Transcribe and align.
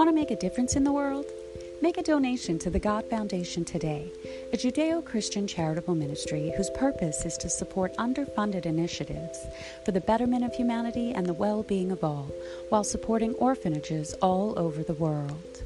Want 0.00 0.08
to 0.08 0.14
make 0.14 0.30
a 0.30 0.36
difference 0.36 0.76
in 0.76 0.84
the 0.84 0.92
world? 0.92 1.26
Make 1.82 1.98
a 1.98 2.02
donation 2.02 2.58
to 2.60 2.70
the 2.70 2.78
God 2.78 3.04
Foundation 3.10 3.66
today, 3.66 4.10
a 4.50 4.56
Judeo 4.56 5.04
Christian 5.04 5.46
charitable 5.46 5.94
ministry 5.94 6.54
whose 6.56 6.70
purpose 6.70 7.26
is 7.26 7.36
to 7.36 7.50
support 7.50 7.94
underfunded 7.98 8.64
initiatives 8.64 9.44
for 9.84 9.92
the 9.92 10.00
betterment 10.00 10.42
of 10.42 10.54
humanity 10.54 11.12
and 11.12 11.26
the 11.26 11.34
well 11.34 11.62
being 11.62 11.92
of 11.92 12.02
all, 12.02 12.30
while 12.70 12.82
supporting 12.82 13.34
orphanages 13.34 14.14
all 14.22 14.58
over 14.58 14.82
the 14.82 14.94
world. 14.94 15.62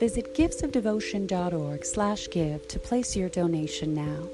Visit 0.00 0.34
giftsofdevotion.org 0.34 1.84
slash 1.84 2.28
give 2.28 2.66
to 2.66 2.80
place 2.80 3.14
your 3.14 3.28
donation 3.28 3.94
now. 3.94 4.26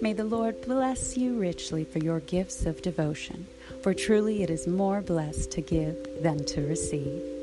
May 0.00 0.14
the 0.14 0.24
Lord 0.24 0.62
bless 0.62 1.18
you 1.18 1.38
richly 1.38 1.84
for 1.84 1.98
your 1.98 2.20
gifts 2.20 2.64
of 2.64 2.80
devotion, 2.80 3.46
for 3.82 3.92
truly 3.92 4.42
it 4.42 4.48
is 4.48 4.66
more 4.66 5.02
blessed 5.02 5.50
to 5.50 5.60
give 5.60 6.22
than 6.22 6.42
to 6.46 6.66
receive. 6.66 7.33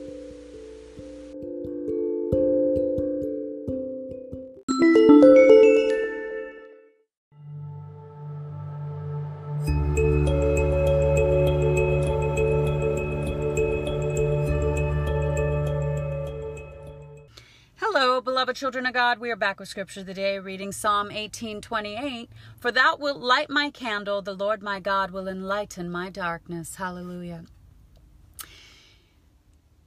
Hello, 17.76 18.22
beloved 18.22 18.56
children 18.56 18.88
of 18.88 18.94
God. 18.94 19.20
We 19.20 19.30
are 19.30 19.36
back 19.36 19.60
with 19.60 19.70
scripture 19.70 20.04
today, 20.04 20.40
reading 20.40 20.72
Psalm 20.72 21.12
18:28. 21.12 22.30
For 22.60 22.72
thou 22.72 22.96
wilt 22.96 23.20
light 23.20 23.52
my 23.52 23.70
candle, 23.70 24.24
the 24.24 24.34
Lord 24.34 24.64
my 24.64 24.80
God 24.80 25.12
will 25.12 25.28
enlighten 25.28 25.92
my 25.92 26.10
darkness. 26.10 26.78
Hallelujah. 26.78 27.44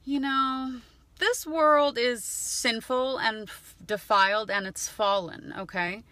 You 0.04 0.20
know, 0.20 0.80
this 1.18 1.46
world 1.46 1.98
is 1.98 2.22
sinful 2.22 3.18
and 3.18 3.50
defiled 3.84 4.50
and 4.50 4.68
it's 4.68 4.86
fallen, 4.86 5.52
okay? 5.58 6.04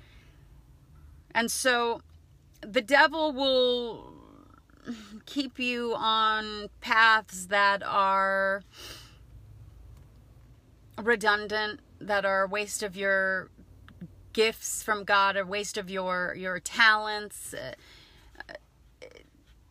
And 1.33 1.51
so 1.51 2.03
the 2.63 2.81
devil 2.81 3.33
will 3.33 4.13
keep 5.27 5.59
you 5.59 5.95
on 5.97 6.69
paths 6.81 7.47
that 7.47 7.83
are 7.85 8.63
redundant 11.01 11.81
that 12.01 12.25
are 12.25 12.43
a 12.43 12.47
waste 12.47 12.83
of 12.83 12.97
your 12.97 13.51
gifts 14.33 14.83
from 14.83 15.05
God, 15.05 15.37
a 15.37 15.45
waste 15.45 15.77
of 15.77 15.91
your 15.91 16.35
your 16.37 16.59
talents. 16.59 17.55
Uh, 17.55 17.75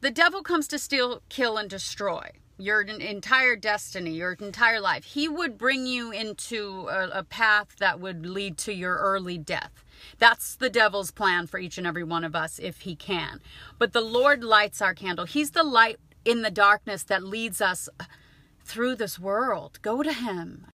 The 0.02 0.12
devil 0.12 0.42
comes 0.42 0.68
to 0.70 0.80
steal, 0.80 1.22
kill, 1.30 1.58
and 1.58 1.70
destroy 1.70 2.32
your 2.62 2.82
entire 2.82 3.56
destiny, 3.56 4.12
your 4.12 4.34
entire 4.34 4.80
life. 4.80 5.04
He 5.04 5.28
would 5.28 5.58
bring 5.58 5.88
you 5.88 6.12
into 6.12 6.88
a, 6.90 7.10
a 7.20 7.24
path 7.24 7.76
that 7.80 8.00
would 8.00 8.26
lead 8.26 8.58
to 8.60 8.74
your 8.74 8.98
early 8.98 9.38
death. 9.38 9.84
That's 10.20 10.56
the 10.56 10.70
devil's 10.70 11.12
plan 11.12 11.48
for 11.48 11.60
each 11.60 11.78
and 11.78 11.88
every 11.88 12.04
one 12.04 12.24
of 12.24 12.36
us 12.36 12.60
if 12.60 12.82
he 12.82 12.96
can. 12.96 13.42
But 13.80 13.94
the 13.94 14.02
Lord 14.02 14.44
lights 14.44 14.82
our 14.82 14.94
candle. 14.94 15.26
He's 15.26 15.52
the 15.52 15.64
light 15.64 15.98
in 16.24 16.44
the 16.44 16.52
darkness 16.52 17.04
that 17.04 17.24
leads 17.24 17.62
us 17.62 17.90
through 18.64 18.96
this 18.96 19.20
world. 19.20 19.80
Go 19.82 20.04
to 20.04 20.14
him. 20.14 20.68